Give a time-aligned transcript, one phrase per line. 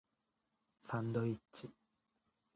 [0.79, 1.69] サンドイッチ